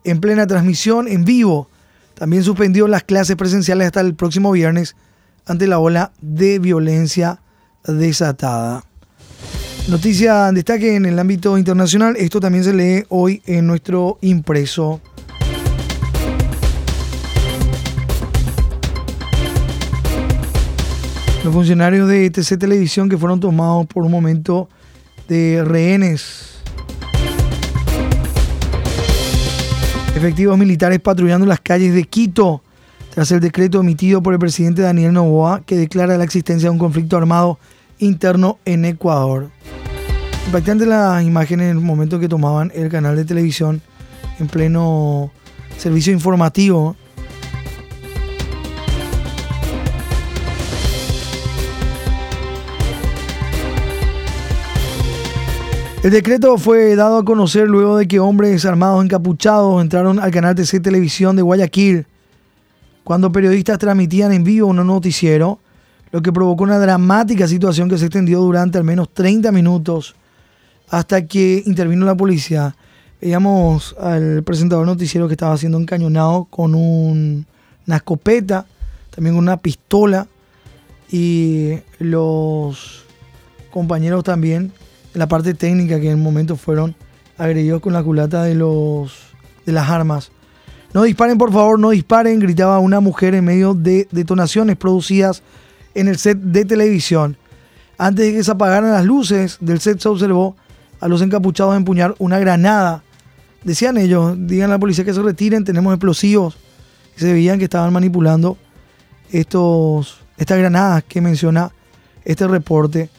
en 0.02 0.20
plena 0.20 0.48
transmisión 0.48 1.06
en 1.06 1.24
vivo. 1.24 1.68
También 2.14 2.44
suspendió 2.44 2.86
las 2.86 3.02
clases 3.02 3.36
presenciales 3.36 3.86
hasta 3.86 4.00
el 4.00 4.14
próximo 4.14 4.52
viernes 4.52 4.96
ante 5.46 5.66
la 5.66 5.78
ola 5.78 6.12
de 6.20 6.58
violencia 6.58 7.40
desatada. 7.86 8.84
Noticia 9.88 10.48
en 10.48 10.54
destaque 10.54 10.96
en 10.96 11.04
el 11.04 11.18
ámbito 11.18 11.58
internacional, 11.58 12.16
esto 12.16 12.40
también 12.40 12.64
se 12.64 12.72
lee 12.72 13.04
hoy 13.08 13.42
en 13.44 13.66
nuestro 13.66 14.18
impreso. 14.22 15.00
Los 21.44 21.52
funcionarios 21.52 22.08
de 22.08 22.24
ETC 22.24 22.58
Televisión 22.58 23.10
que 23.10 23.18
fueron 23.18 23.40
tomados 23.40 23.86
por 23.86 24.04
un 24.04 24.10
momento 24.10 24.70
de 25.28 25.62
rehenes 25.62 26.53
Efectivos 30.14 30.56
militares 30.56 31.00
patrullando 31.00 31.44
las 31.44 31.60
calles 31.60 31.92
de 31.92 32.04
Quito 32.04 32.62
tras 33.12 33.32
el 33.32 33.40
decreto 33.40 33.80
emitido 33.80 34.22
por 34.22 34.32
el 34.32 34.38
presidente 34.38 34.80
Daniel 34.80 35.12
Novoa 35.12 35.62
que 35.66 35.76
declara 35.76 36.16
la 36.16 36.24
existencia 36.24 36.68
de 36.68 36.72
un 36.72 36.78
conflicto 36.78 37.16
armado 37.16 37.58
interno 37.98 38.58
en 38.64 38.84
Ecuador. 38.84 39.50
Impactante 40.46 40.86
las 40.86 41.24
imágenes 41.24 41.70
en 41.70 41.78
el 41.78 41.82
momento 41.82 42.20
que 42.20 42.28
tomaban 42.28 42.70
el 42.74 42.90
canal 42.90 43.16
de 43.16 43.24
televisión 43.24 43.82
en 44.38 44.46
pleno 44.46 45.32
servicio 45.78 46.12
informativo. 46.12 46.96
El 56.04 56.10
decreto 56.10 56.58
fue 56.58 56.96
dado 56.96 57.16
a 57.16 57.24
conocer 57.24 57.66
luego 57.66 57.96
de 57.96 58.06
que 58.06 58.20
hombres 58.20 58.66
armados 58.66 59.02
encapuchados 59.02 59.80
entraron 59.80 60.18
al 60.18 60.30
canal 60.30 60.54
TC 60.54 60.82
Televisión 60.82 61.34
de 61.34 61.40
Guayaquil 61.40 62.06
cuando 63.04 63.32
periodistas 63.32 63.78
transmitían 63.78 64.30
en 64.30 64.44
vivo 64.44 64.66
un 64.66 64.86
noticiero, 64.86 65.60
lo 66.10 66.20
que 66.20 66.30
provocó 66.30 66.62
una 66.64 66.78
dramática 66.78 67.48
situación 67.48 67.88
que 67.88 67.96
se 67.96 68.04
extendió 68.04 68.40
durante 68.40 68.76
al 68.76 68.84
menos 68.84 69.14
30 69.14 69.50
minutos 69.50 70.14
hasta 70.90 71.26
que 71.26 71.62
intervino 71.64 72.04
la 72.04 72.14
policía. 72.14 72.76
Veíamos 73.18 73.96
al 73.98 74.42
presentador 74.42 74.84
noticiero 74.84 75.26
que 75.26 75.32
estaba 75.32 75.56
siendo 75.56 75.78
encañonado 75.78 76.44
con 76.50 76.74
una 76.74 77.96
escopeta, 77.96 78.66
también 79.08 79.36
una 79.36 79.56
pistola 79.56 80.26
y 81.10 81.78
los 81.98 83.06
compañeros 83.70 84.22
también 84.22 84.70
la 85.14 85.28
parte 85.28 85.54
técnica 85.54 85.98
que 86.00 86.06
en 86.06 86.18
el 86.18 86.22
momento 86.22 86.56
fueron 86.56 86.94
agredidos 87.38 87.80
con 87.80 87.92
la 87.92 88.02
culata 88.02 88.42
de, 88.42 88.54
los, 88.54 89.12
de 89.64 89.72
las 89.72 89.88
armas. 89.88 90.30
No 90.92 91.02
disparen, 91.02 91.38
por 91.38 91.52
favor, 91.52 91.78
no 91.78 91.90
disparen, 91.90 92.38
gritaba 92.38 92.78
una 92.78 93.00
mujer 93.00 93.34
en 93.34 93.44
medio 93.44 93.74
de 93.74 94.06
detonaciones 94.10 94.76
producidas 94.76 95.42
en 95.94 96.08
el 96.08 96.18
set 96.18 96.38
de 96.38 96.64
televisión. 96.64 97.36
Antes 97.96 98.26
de 98.26 98.32
que 98.32 98.44
se 98.44 98.50
apagaran 98.50 98.92
las 98.92 99.04
luces 99.04 99.58
del 99.60 99.80
set 99.80 100.00
se 100.00 100.08
observó 100.08 100.56
a 101.00 101.08
los 101.08 101.22
encapuchados 101.22 101.76
empuñar 101.76 102.14
una 102.18 102.38
granada. 102.38 103.02
Decían 103.62 103.96
ellos, 103.98 104.36
digan 104.38 104.70
a 104.70 104.74
la 104.74 104.78
policía 104.78 105.04
que 105.04 105.14
se 105.14 105.22
retiren, 105.22 105.64
tenemos 105.64 105.92
explosivos. 105.92 106.56
Y 107.16 107.20
se 107.20 107.32
veían 107.32 107.58
que 107.58 107.64
estaban 107.64 107.92
manipulando 107.92 108.56
estos, 109.30 110.18
estas 110.36 110.58
granadas 110.58 111.04
que 111.04 111.20
menciona 111.20 111.72
este 112.24 112.46
reporte 112.48 113.10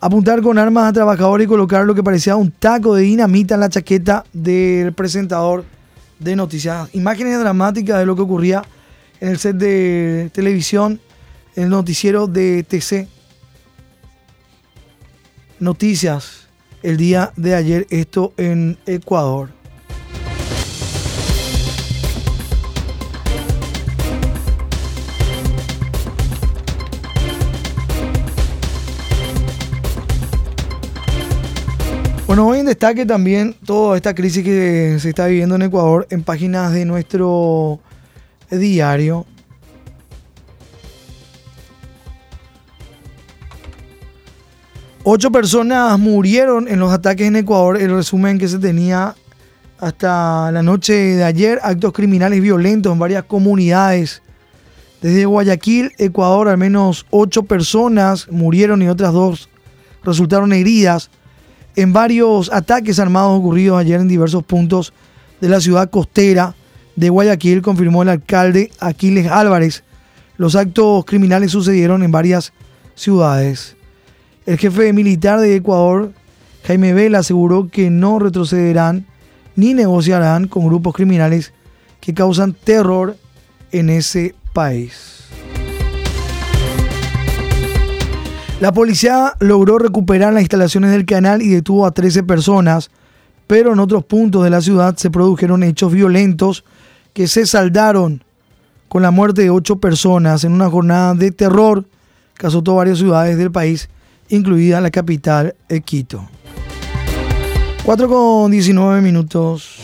apuntar 0.00 0.42
con 0.42 0.58
armas 0.58 0.88
a 0.88 0.92
trabajadores 0.92 1.46
y 1.46 1.48
colocar 1.48 1.84
lo 1.84 1.94
que 1.94 2.02
parecía 2.02 2.36
un 2.36 2.50
taco 2.50 2.94
de 2.94 3.02
dinamita 3.02 3.54
en 3.54 3.60
la 3.60 3.68
chaqueta 3.68 4.24
del 4.32 4.92
presentador 4.92 5.64
de 6.18 6.36
noticias. 6.36 6.88
Imágenes 6.94 7.38
dramáticas 7.38 7.98
de 7.98 8.06
lo 8.06 8.16
que 8.16 8.22
ocurría 8.22 8.62
en 9.20 9.28
el 9.28 9.38
set 9.38 9.56
de 9.56 10.30
televisión, 10.32 11.00
en 11.54 11.64
el 11.64 11.70
noticiero 11.70 12.26
de 12.26 12.62
TC. 12.62 13.08
Noticias 15.58 16.46
el 16.82 16.96
día 16.96 17.32
de 17.36 17.54
ayer, 17.54 17.86
esto 17.90 18.32
en 18.36 18.78
Ecuador. 18.86 19.55
Bueno, 32.36 32.50
hoy 32.50 32.58
en 32.58 32.66
destaque 32.66 33.06
también 33.06 33.54
toda 33.64 33.96
esta 33.96 34.14
crisis 34.14 34.44
que 34.44 34.98
se 35.00 35.08
está 35.08 35.24
viviendo 35.24 35.54
en 35.54 35.62
Ecuador 35.62 36.06
en 36.10 36.22
páginas 36.22 36.70
de 36.70 36.84
nuestro 36.84 37.80
diario. 38.50 39.24
Ocho 45.02 45.32
personas 45.32 45.98
murieron 45.98 46.68
en 46.68 46.78
los 46.78 46.92
ataques 46.92 47.26
en 47.26 47.36
Ecuador. 47.36 47.80
El 47.80 47.94
resumen 47.94 48.38
que 48.38 48.48
se 48.48 48.58
tenía 48.58 49.14
hasta 49.78 50.52
la 50.52 50.62
noche 50.62 50.92
de 50.92 51.24
ayer, 51.24 51.58
actos 51.62 51.94
criminales 51.94 52.42
violentos 52.42 52.92
en 52.92 52.98
varias 52.98 53.24
comunidades. 53.24 54.20
Desde 55.00 55.24
Guayaquil, 55.24 55.92
Ecuador, 55.96 56.48
al 56.50 56.58
menos 56.58 57.06
ocho 57.08 57.44
personas 57.44 58.28
murieron 58.28 58.82
y 58.82 58.88
otras 58.88 59.14
dos 59.14 59.48
resultaron 60.04 60.52
heridas 60.52 61.08
en 61.76 61.92
varios 61.92 62.50
ataques 62.52 62.98
armados 62.98 63.38
ocurridos 63.38 63.78
ayer 63.78 64.00
en 64.00 64.08
diversos 64.08 64.42
puntos 64.42 64.92
de 65.40 65.48
la 65.48 65.60
ciudad 65.60 65.90
costera 65.90 66.54
de 66.96 67.10
Guayaquil, 67.10 67.60
confirmó 67.60 68.02
el 68.02 68.08
alcalde 68.08 68.70
Aquiles 68.80 69.30
Álvarez. 69.30 69.84
Los 70.38 70.56
actos 70.56 71.04
criminales 71.04 71.52
sucedieron 71.52 72.02
en 72.02 72.10
varias 72.10 72.52
ciudades. 72.94 73.76
El 74.46 74.58
jefe 74.58 74.92
militar 74.92 75.38
de 75.38 75.56
Ecuador, 75.56 76.12
Jaime 76.64 76.94
Vela, 76.94 77.18
aseguró 77.18 77.68
que 77.68 77.90
no 77.90 78.18
retrocederán 78.18 79.06
ni 79.54 79.74
negociarán 79.74 80.48
con 80.48 80.66
grupos 80.66 80.94
criminales 80.94 81.52
que 82.00 82.14
causan 82.14 82.54
terror 82.54 83.16
en 83.72 83.90
ese 83.90 84.34
país. 84.52 85.25
La 88.58 88.72
policía 88.72 89.34
logró 89.38 89.78
recuperar 89.78 90.32
las 90.32 90.40
instalaciones 90.40 90.90
del 90.90 91.04
canal 91.04 91.42
y 91.42 91.48
detuvo 91.48 91.84
a 91.84 91.90
13 91.90 92.22
personas, 92.22 92.90
pero 93.46 93.74
en 93.74 93.80
otros 93.80 94.02
puntos 94.04 94.44
de 94.44 94.50
la 94.50 94.62
ciudad 94.62 94.96
se 94.96 95.10
produjeron 95.10 95.62
hechos 95.62 95.92
violentos 95.92 96.64
que 97.12 97.28
se 97.28 97.44
saldaron 97.44 98.24
con 98.88 99.02
la 99.02 99.10
muerte 99.10 99.42
de 99.42 99.50
8 99.50 99.76
personas 99.76 100.42
en 100.44 100.52
una 100.52 100.70
jornada 100.70 101.12
de 101.12 101.32
terror 101.32 101.84
que 102.34 102.46
azotó 102.46 102.76
varias 102.76 102.96
ciudades 102.96 103.36
del 103.36 103.52
país, 103.52 103.90
incluida 104.30 104.80
la 104.80 104.90
capital, 104.90 105.54
Quito. 105.84 106.26
4 107.84 108.08
con 108.08 108.50
19 108.50 109.02
minutos. 109.02 109.75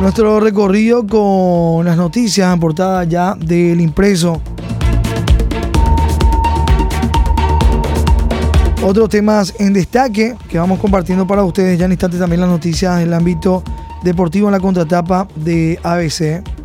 Nuestro 0.00 0.40
recorrido 0.40 1.06
con 1.06 1.86
las 1.86 1.96
noticias 1.96 2.52
en 2.52 2.60
portada 2.60 3.04
ya 3.04 3.34
del 3.34 3.80
impreso. 3.80 4.42
Otros 8.84 9.08
temas 9.08 9.54
en 9.58 9.72
destaque 9.72 10.36
que 10.48 10.58
vamos 10.58 10.78
compartiendo 10.78 11.26
para 11.26 11.42
ustedes 11.42 11.78
ya 11.78 11.86
en 11.86 11.92
instante 11.92 12.18
también 12.18 12.40
las 12.42 12.50
noticias 12.50 12.98
del 12.98 13.14
ámbito 13.14 13.64
deportivo 14.04 14.48
en 14.48 14.52
la 14.52 14.60
contratapa 14.60 15.26
de 15.34 15.80
ABC. 15.82 16.55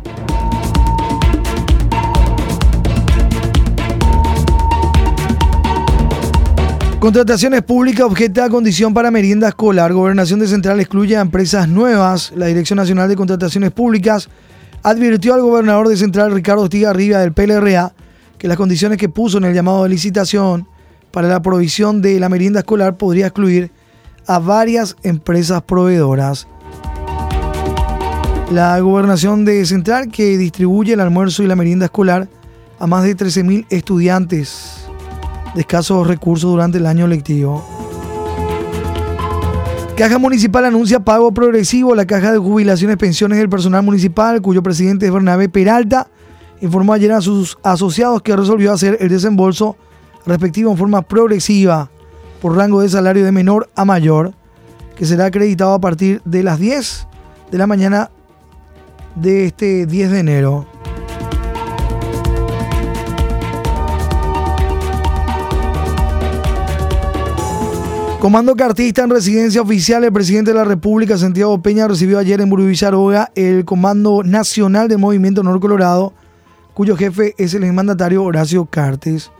Contrataciones 7.02 7.62
públicas 7.62 8.06
objeta 8.06 8.48
condición 8.48 8.94
para 8.94 9.10
merienda 9.10 9.48
escolar. 9.48 9.92
Gobernación 9.92 10.38
de 10.38 10.46
Central 10.46 10.78
excluye 10.78 11.16
a 11.16 11.20
empresas 11.20 11.66
nuevas. 11.66 12.32
La 12.36 12.46
Dirección 12.46 12.76
Nacional 12.76 13.08
de 13.08 13.16
Contrataciones 13.16 13.72
Públicas 13.72 14.28
advirtió 14.84 15.34
al 15.34 15.40
gobernador 15.40 15.88
de 15.88 15.96
Central, 15.96 16.32
Ricardo 16.32 16.62
Estigarribia, 16.62 17.18
del 17.18 17.32
PLRA, 17.32 17.92
que 18.38 18.46
las 18.46 18.56
condiciones 18.56 18.98
que 18.98 19.08
puso 19.08 19.38
en 19.38 19.46
el 19.46 19.52
llamado 19.52 19.82
de 19.82 19.88
licitación 19.88 20.68
para 21.10 21.26
la 21.26 21.42
provisión 21.42 22.02
de 22.02 22.20
la 22.20 22.28
merienda 22.28 22.60
escolar 22.60 22.96
podría 22.96 23.26
excluir 23.26 23.72
a 24.28 24.38
varias 24.38 24.94
empresas 25.02 25.60
proveedoras. 25.62 26.46
La 28.52 28.78
gobernación 28.78 29.44
de 29.44 29.66
Central, 29.66 30.06
que 30.06 30.38
distribuye 30.38 30.92
el 30.92 31.00
almuerzo 31.00 31.42
y 31.42 31.48
la 31.48 31.56
merienda 31.56 31.86
escolar 31.86 32.28
a 32.78 32.86
más 32.86 33.02
de 33.02 33.16
13.000 33.16 33.66
estudiantes 33.70 34.81
de 35.54 35.60
escasos 35.60 36.06
recursos 36.06 36.50
durante 36.50 36.78
el 36.78 36.86
año 36.86 37.06
lectivo. 37.06 37.64
Caja 39.96 40.18
Municipal 40.18 40.64
anuncia 40.64 41.00
pago 41.00 41.32
progresivo. 41.32 41.94
La 41.94 42.06
Caja 42.06 42.32
de 42.32 42.38
Jubilaciones 42.38 42.96
Pensiones 42.96 43.38
del 43.38 43.48
Personal 43.48 43.82
Municipal, 43.82 44.40
cuyo 44.40 44.62
presidente 44.62 45.06
es 45.06 45.12
Bernabé 45.12 45.48
Peralta, 45.48 46.08
informó 46.60 46.94
ayer 46.94 47.12
a 47.12 47.20
sus 47.20 47.58
asociados 47.62 48.22
que 48.22 48.34
resolvió 48.34 48.72
hacer 48.72 48.96
el 49.00 49.10
desembolso 49.10 49.76
respectivo 50.26 50.70
en 50.70 50.78
forma 50.78 51.02
progresiva 51.02 51.90
por 52.40 52.56
rango 52.56 52.80
de 52.80 52.88
salario 52.88 53.24
de 53.24 53.32
menor 53.32 53.68
a 53.76 53.84
mayor, 53.84 54.32
que 54.96 55.04
será 55.04 55.26
acreditado 55.26 55.74
a 55.74 55.80
partir 55.80 56.22
de 56.24 56.42
las 56.42 56.58
10 56.58 57.06
de 57.50 57.58
la 57.58 57.66
mañana 57.66 58.10
de 59.14 59.46
este 59.46 59.86
10 59.86 60.10
de 60.10 60.18
enero. 60.18 60.66
Comando 68.22 68.54
cartista 68.54 69.02
en 69.02 69.10
residencia 69.10 69.60
oficial, 69.60 70.04
el 70.04 70.12
presidente 70.12 70.52
de 70.52 70.56
la 70.56 70.62
República, 70.62 71.18
Santiago 71.18 71.60
Peña, 71.60 71.88
recibió 71.88 72.20
ayer 72.20 72.40
en 72.40 72.50
Burubicharoga 72.50 73.32
el 73.34 73.64
Comando 73.64 74.22
Nacional 74.22 74.86
del 74.86 74.98
Movimiento 74.98 75.42
Nor 75.42 75.58
Colorado, 75.58 76.12
cuyo 76.72 76.96
jefe 76.96 77.34
es 77.36 77.52
el 77.54 77.72
mandatario 77.72 78.22
Horacio 78.22 78.64
Cartes. 78.66 79.32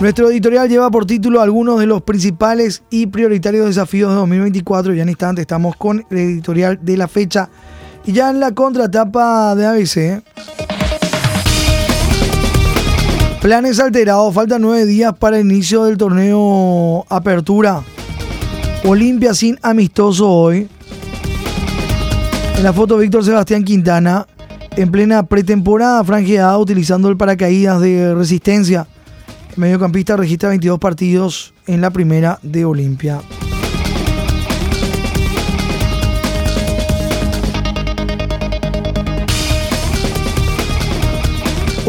Nuestro 0.00 0.30
editorial 0.30 0.66
lleva 0.66 0.90
por 0.90 1.04
título 1.04 1.42
algunos 1.42 1.78
de 1.78 1.84
los 1.84 2.00
principales 2.00 2.82
y 2.88 3.08
prioritarios 3.08 3.66
desafíos 3.66 4.08
de 4.12 4.16
2024. 4.16 4.94
Ya 4.94 5.02
en 5.02 5.10
instante 5.10 5.42
estamos 5.42 5.76
con 5.76 6.06
el 6.08 6.16
editorial 6.16 6.78
de 6.80 6.96
la 6.96 7.06
fecha 7.06 7.50
y 8.04 8.12
ya 8.12 8.30
en 8.30 8.40
la 8.40 8.52
contratapa 8.52 9.54
de 9.54 9.66
ABC. 9.66 10.22
Planes 13.40 13.80
alterados, 13.80 14.34
faltan 14.34 14.62
nueve 14.62 14.84
días 14.84 15.14
para 15.18 15.38
el 15.38 15.46
inicio 15.46 15.84
del 15.84 15.96
torneo 15.96 17.06
Apertura. 17.08 17.82
Olimpia 18.84 19.34
sin 19.34 19.58
amistoso 19.62 20.28
hoy. 20.28 20.68
En 22.56 22.62
la 22.62 22.72
foto, 22.72 22.98
Víctor 22.98 23.24
Sebastián 23.24 23.64
Quintana, 23.64 24.26
en 24.76 24.90
plena 24.90 25.22
pretemporada 25.22 26.04
franjeada, 26.04 26.58
utilizando 26.58 27.08
el 27.08 27.16
paracaídas 27.16 27.80
de 27.80 28.14
resistencia. 28.14 28.86
El 29.52 29.58
mediocampista 29.58 30.16
registra 30.16 30.50
22 30.50 30.78
partidos 30.78 31.54
en 31.66 31.80
la 31.80 31.90
primera 31.90 32.38
de 32.42 32.66
Olimpia. 32.66 33.20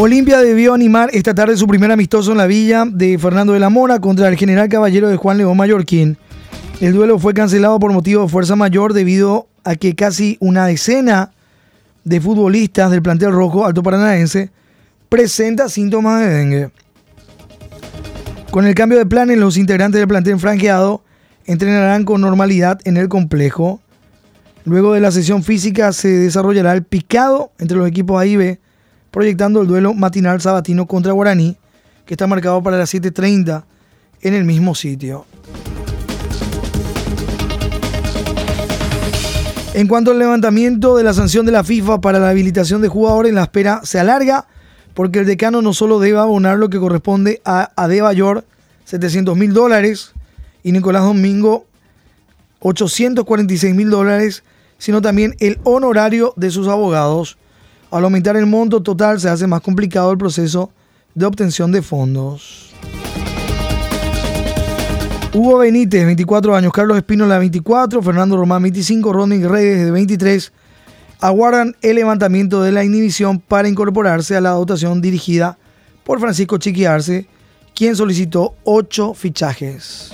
Olimpia 0.04 0.40
debió 0.40 0.74
animar 0.74 1.12
esta 1.14 1.36
tarde 1.36 1.56
su 1.56 1.68
primer 1.68 1.92
amistoso 1.92 2.32
en 2.32 2.40
la 2.40 2.48
villa 2.48 2.86
de 2.92 3.20
Fernando 3.20 3.54
de 3.54 3.60
la 3.60 3.70
Mora 3.70 4.00
contra 4.00 4.30
el 4.30 4.36
general 4.36 4.68
caballero 4.68 5.08
de 5.08 5.16
Juan 5.16 5.38
León 5.38 5.56
Mallorquín. 5.56 6.18
El 6.80 6.94
duelo 6.94 7.20
fue 7.20 7.36
cancelado 7.36 7.78
por 7.80 7.94
motivo 7.94 8.24
de 8.24 8.28
fuerza 8.28 8.56
mayor 8.56 8.94
debido 8.94 9.48
a 9.64 9.76
que 9.76 9.94
casi 9.94 10.38
una 10.40 10.66
decena 10.66 11.34
de 12.04 12.20
futbolistas 12.20 12.90
del 12.90 13.04
plantel 13.04 13.32
rojo 13.32 13.64
alto 13.64 13.84
paranaense 13.84 14.50
presenta 15.08 15.70
síntomas 15.70 16.22
de 16.22 16.30
dengue. 16.30 16.72
Con 18.50 18.66
el 18.66 18.74
cambio 18.74 18.98
de 18.98 19.06
planes, 19.06 19.38
los 19.38 19.56
integrantes 19.56 20.00
del 20.00 20.08
plantel 20.08 20.40
franqueado 20.40 21.04
entrenarán 21.46 22.06
con 22.06 22.22
normalidad 22.22 22.80
en 22.86 22.98
el 22.98 23.08
complejo. 23.08 23.82
Luego 24.66 24.94
de 24.94 25.00
la 25.00 25.12
sesión 25.12 25.44
física 25.44 25.94
se 25.94 26.08
desarrollará 26.08 26.74
el 26.74 26.82
picado 26.82 27.52
entre 27.60 27.78
los 27.78 27.88
equipos 27.88 28.20
A 28.20 28.26
proyectando 29.12 29.62
el 29.62 29.68
duelo 29.68 29.94
matinal 29.94 30.42
sabatino 30.42 30.88
contra 30.88 31.12
Guaraní, 31.12 31.58
que 32.06 32.14
está 32.14 32.28
marcado 32.28 32.64
para 32.64 32.78
las 32.78 32.94
7.30 32.94 33.64
en 34.22 34.34
el 34.34 34.46
mismo 34.46 34.74
sitio. 34.74 35.26
En 39.74 39.88
cuanto 39.88 40.12
al 40.12 40.20
levantamiento 40.20 40.98
de 40.98 41.04
la 41.04 41.14
sanción 41.14 41.46
de 41.46 41.54
la 41.54 41.64
FIFA 41.64 42.02
para 42.02 42.20
la 42.20 42.30
habilitación 42.30 42.82
de 42.82 42.90
jugadores, 42.90 43.34
la 43.34 43.44
espera 43.44 43.82
se 43.84 44.00
alarga 44.00 44.48
porque 44.94 45.20
el 45.20 45.26
decano 45.26 45.62
no 45.62 45.74
solo 45.74 46.00
debe 46.00 46.18
abonar 46.18 46.58
lo 46.58 46.70
que 46.70 46.80
corresponde 46.80 47.42
a 47.46 47.72
Adebayor, 47.76 48.44
700 48.84 49.38
mil 49.38 49.54
dólares, 49.54 50.12
y 50.64 50.74
Nicolás 50.74 51.04
Domingo, 51.04 51.66
846 52.60 53.74
mil 53.74 53.90
dólares, 53.90 54.44
sino 54.78 55.02
también 55.02 55.36
el 55.40 55.60
honorario 55.64 56.34
de 56.36 56.52
sus 56.52 56.68
abogados. 56.68 57.38
Al 57.92 58.06
aumentar 58.06 58.38
el 58.38 58.46
monto 58.46 58.82
total 58.82 59.20
se 59.20 59.28
hace 59.28 59.48
más 59.48 59.60
complicado 59.60 60.14
el 60.14 60.18
proceso 60.18 60.72
de 61.14 61.26
obtención 61.26 61.74
de 61.74 61.82
fondos. 61.82 62.72
Hugo 65.34 65.58
Benítez, 65.58 66.06
24 66.06 66.56
años, 66.56 66.72
Carlos 66.72 66.98
Espínola, 66.98 67.38
24, 67.38 68.02
Fernando 68.02 68.38
Román, 68.38 68.64
25, 68.64 69.12
Rodney 69.12 69.44
Reyes, 69.44 69.84
de 69.84 69.92
23, 69.92 70.54
aguardan 71.20 71.76
el 71.82 71.96
levantamiento 71.98 72.62
de 72.64 72.72
la 72.72 72.86
inhibición 72.86 73.40
para 73.40 73.68
incorporarse 73.68 74.38
a 74.38 74.42
la 74.42 74.52
dotación 74.52 75.02
dirigida 75.02 75.58
por 76.06 76.22
Francisco 76.22 76.58
Chiquiarse, 76.58 77.28
quien 77.76 77.98
solicitó 77.98 78.56
8 78.64 79.14
fichajes. 79.16 80.12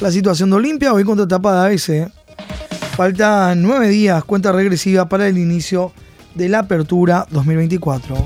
La 0.00 0.12
situación 0.12 0.50
de 0.50 0.56
Olimpia, 0.56 0.92
hoy 0.92 1.02
contra 1.02 1.24
etapa 1.24 1.52
de 1.52 1.66
ABC. 1.66 2.12
Faltan 2.96 3.60
9 3.60 3.88
días, 3.88 4.22
cuenta 4.22 4.52
regresiva 4.52 5.08
para 5.08 5.26
el 5.26 5.38
inicio 5.38 5.92
de 6.34 6.48
la 6.48 6.60
apertura 6.60 7.26
2024. 7.30 8.16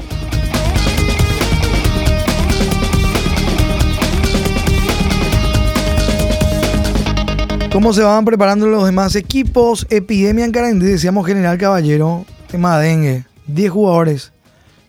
¿Cómo 7.73 7.93
se 7.93 8.03
van 8.03 8.25
preparando 8.25 8.67
los 8.67 8.87
demás 8.87 9.17
equipos? 9.17 9.87
Epidemia 9.91 10.47
en 10.47 10.53
Carandí, 10.53 10.87
decíamos 10.87 11.27
General 11.27 11.59
Caballero, 11.59 12.25
tema 12.51 12.79
de 12.79 12.89
dengue. 12.89 13.27
10 13.49 13.71
jugadores 13.71 14.33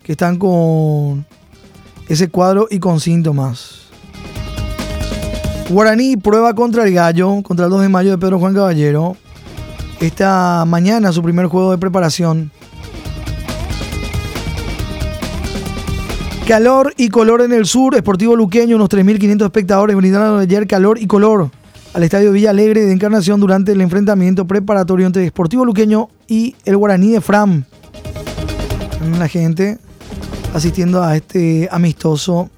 que 0.02 0.12
están 0.12 0.38
con 0.38 1.26
ese 2.08 2.28
cuadro 2.28 2.66
y 2.70 2.78
con 2.78 2.98
síntomas. 2.98 3.88
Guaraní 5.68 6.16
prueba 6.16 6.54
contra 6.54 6.84
el 6.84 6.94
Gallo, 6.94 7.42
contra 7.42 7.66
el 7.66 7.70
2 7.70 7.82
de 7.82 7.88
mayo 7.90 8.10
de 8.12 8.16
Pedro 8.16 8.38
Juan 8.38 8.54
Caballero. 8.54 9.18
Esta 10.00 10.64
mañana 10.66 11.12
su 11.12 11.22
primer 11.22 11.44
juego 11.46 11.72
de 11.72 11.78
preparación. 11.78 12.50
Calor 16.48 16.94
y 16.96 17.10
color 17.10 17.42
en 17.42 17.52
el 17.52 17.66
sur, 17.66 17.94
Esportivo 17.94 18.34
Luqueño, 18.34 18.76
unos 18.76 18.88
3.500 18.88 19.44
espectadores 19.44 19.94
brindaron 19.94 20.40
ayer 20.40 20.66
calor 20.66 20.98
y 20.98 21.06
color 21.06 21.50
al 21.92 22.02
Estadio 22.02 22.32
Villa 22.32 22.48
Alegre 22.48 22.86
de 22.86 22.90
Encarnación 22.90 23.38
durante 23.38 23.72
el 23.72 23.82
enfrentamiento 23.82 24.46
preparatorio 24.46 25.06
entre 25.06 25.20
Deportivo 25.20 25.66
Luqueño 25.66 26.08
y 26.26 26.56
el 26.64 26.78
Guaraní 26.78 27.12
de 27.12 27.20
Fram. 27.20 27.64
La 29.18 29.28
gente 29.28 29.76
asistiendo 30.54 31.02
a 31.02 31.16
este 31.16 31.68
amistoso 31.70 32.48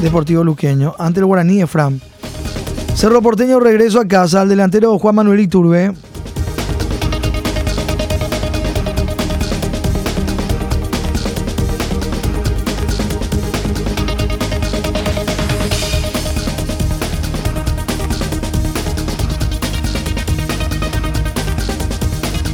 Deportivo 0.00 0.44
Luqueño 0.44 0.94
ante 1.00 1.18
el 1.18 1.26
Guaraní 1.26 1.58
de 1.58 1.66
Fram. 1.66 1.98
Cerro 2.94 3.22
Porteño 3.22 3.58
regreso 3.58 3.98
a 3.98 4.06
casa 4.06 4.40
al 4.40 4.48
delantero 4.48 4.96
Juan 5.00 5.16
Manuel 5.16 5.40
Iturbe 5.40 5.94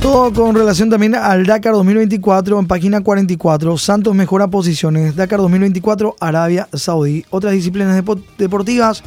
con 0.08 0.54
relación 0.54 0.88
también 0.88 1.14
al 1.14 1.44
Dakar 1.44 1.74
2024 1.74 2.58
en 2.58 2.66
página 2.66 3.02
44. 3.02 3.76
Santos 3.76 4.14
mejora 4.14 4.48
posiciones. 4.48 5.16
Dakar 5.16 5.38
2024, 5.40 6.16
Arabia 6.18 6.66
Saudí. 6.72 7.26
Otras 7.28 7.52
disciplinas 7.52 8.02
deportivas 8.38 9.02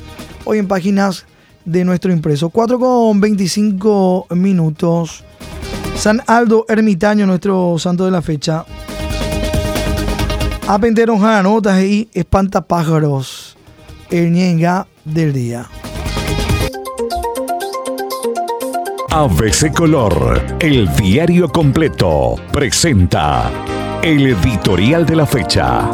hoy 0.45 0.59
en 0.59 0.67
páginas 0.67 1.25
de 1.65 1.85
nuestro 1.85 2.11
impreso. 2.11 2.49
4 2.49 2.79
con 2.79 3.19
25 3.19 4.27
minutos. 4.35 5.23
San 5.95 6.21
Aldo 6.27 6.65
Ermitaño, 6.69 7.25
nuestro 7.25 7.79
santo 7.79 8.05
de 8.05 8.11
la 8.11 8.21
fecha. 8.21 8.63
Apenteron 10.67 11.19
notas 11.43 11.81
y 11.81 12.09
espantapájaros. 12.13 13.57
El 14.11 14.31
ñenga 14.31 14.87
del 15.03 15.33
día. 15.33 15.67
ABC 19.13 19.73
Color, 19.73 20.41
el 20.61 20.87
diario 20.95 21.49
completo, 21.49 22.37
presenta 22.53 23.51
el 24.01 24.25
editorial 24.25 25.05
de 25.05 25.15
la 25.17 25.25
fecha. 25.25 25.91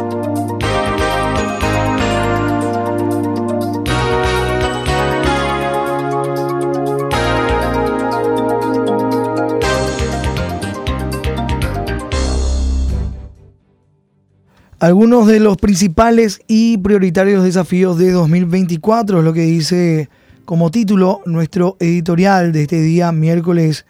Algunos 14.78 15.26
de 15.26 15.40
los 15.40 15.58
principales 15.58 16.40
y 16.48 16.78
prioritarios 16.78 17.44
desafíos 17.44 17.98
de 17.98 18.12
2024 18.12 19.18
es 19.18 19.26
lo 19.26 19.34
que 19.34 19.42
dice 19.42 20.08
como 20.48 20.72
título 20.72 21.20
nuestro 21.26 21.76
editorial 21.82 22.54
de 22.54 22.62
este 22.62 22.80
día, 22.80 23.12
miércoles 23.12 23.86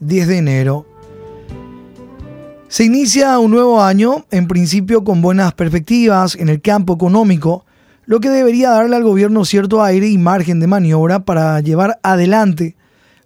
10 0.00 0.28
de 0.28 0.36
enero. 0.36 0.86
Se 2.68 2.84
inicia 2.84 3.38
un 3.38 3.50
nuevo 3.50 3.82
año, 3.82 4.26
en 4.30 4.46
principio 4.46 5.04
con 5.04 5.22
buenas 5.22 5.54
perspectivas 5.54 6.34
en 6.34 6.50
el 6.50 6.60
campo 6.60 6.92
económico, 6.92 7.64
lo 8.04 8.20
que 8.20 8.28
debería 8.28 8.72
darle 8.72 8.96
al 8.96 9.04
gobierno 9.04 9.46
cierto 9.46 9.82
aire 9.82 10.06
y 10.06 10.18
margen 10.18 10.60
de 10.60 10.66
maniobra 10.66 11.20
para 11.20 11.58
llevar 11.60 11.98
adelante 12.02 12.76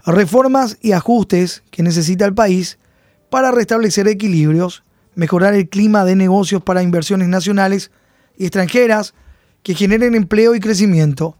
reformas 0.06 0.78
y 0.80 0.92
ajustes 0.92 1.64
que 1.72 1.82
necesita 1.82 2.24
el 2.24 2.34
país 2.34 2.78
para 3.30 3.50
restablecer 3.50 4.06
equilibrios, 4.06 4.84
mejorar 5.16 5.54
el 5.54 5.68
clima 5.68 6.04
de 6.04 6.14
negocios 6.14 6.62
para 6.62 6.84
inversiones 6.84 7.26
nacionales 7.26 7.90
y 8.38 8.44
extranjeras 8.44 9.12
que 9.64 9.74
generen 9.74 10.14
empleo 10.14 10.54
y 10.54 10.60
crecimiento, 10.60 11.36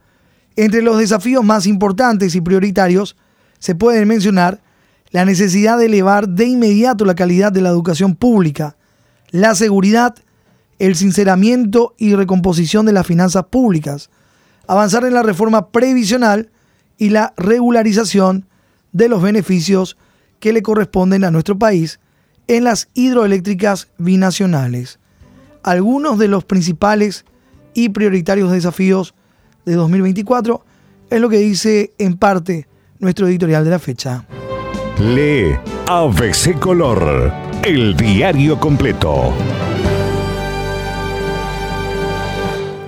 entre 0.57 0.83
los 0.83 0.99
desafíos 0.99 1.45
más 1.45 1.66
importantes 1.66 2.35
y 2.35 2.40
prioritarios 2.40 3.16
se 3.59 3.75
pueden 3.75 4.09
mencionar 4.09 4.61
la 5.11 5.25
necesidad 5.25 5.79
de 5.79 5.87
elevar 5.87 6.29
de 6.29 6.47
inmediato 6.47 7.05
la 7.05 7.14
calidad 7.14 7.53
de 7.53 7.61
la 7.61 7.69
educación 7.69 8.16
pública, 8.16 8.77
la 9.31 9.55
seguridad, 9.55 10.14
el 10.79 10.97
sinceramiento 10.97 11.95
y 11.99 12.14
recomposición 12.14 12.87
de 12.87 12.92
las 12.92 13.07
finanzas 13.07 13.45
públicas, 13.45 14.11
avanzar 14.66 15.05
en 15.05 15.14
la 15.14 15.23
reforma 15.23 15.69
previsional 15.69 16.51
y 16.99 17.11
la 17.11 17.35
regularización 17.37 18.47
de 18.92 19.09
los 19.09 19.23
beneficios 19.23 19.97
que 20.40 20.53
le 20.53 20.62
corresponden 20.62 21.25
a 21.25 21.31
nuestro 21.31 21.59
país 21.59 22.01
en 22.49 22.64
las 22.64 22.88
hidroeléctricas 22.95 23.88
binacionales. 23.99 24.99
Algunos 25.62 26.19
de 26.19 26.29
los 26.29 26.45
principales 26.45 27.25
y 27.75 27.88
prioritarios 27.90 28.53
desafíos 28.53 29.14
de 29.66 29.74
2024, 29.74 30.64
es 31.11 31.20
lo 31.20 31.29
que 31.29 31.38
dice 31.38 31.92
en 31.98 32.16
parte 32.16 32.66
nuestro 32.98 33.26
editorial 33.29 33.64
de 33.64 33.70
la 33.70 33.79
fecha. 33.79 34.24
Lee 34.98 35.59
ABC 35.87 36.59
Color, 36.59 37.33
el 37.62 37.94
diario 37.96 38.59
completo. 38.59 39.35